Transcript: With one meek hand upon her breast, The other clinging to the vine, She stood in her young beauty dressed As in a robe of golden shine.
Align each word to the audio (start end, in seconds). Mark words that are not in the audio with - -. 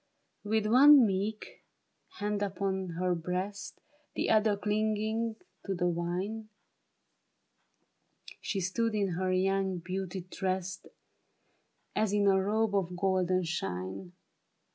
With 0.43 0.65
one 0.65 1.05
meek 1.05 1.63
hand 2.17 2.41
upon 2.41 2.95
her 2.97 3.13
breast, 3.13 3.79
The 4.15 4.31
other 4.31 4.57
clinging 4.57 5.35
to 5.67 5.75
the 5.75 5.91
vine, 5.91 6.49
She 8.41 8.61
stood 8.61 8.95
in 8.95 9.09
her 9.09 9.31
young 9.31 9.77
beauty 9.77 10.21
dressed 10.21 10.87
As 11.95 12.13
in 12.13 12.25
a 12.25 12.41
robe 12.41 12.73
of 12.75 12.95
golden 12.97 13.43
shine. 13.43 14.13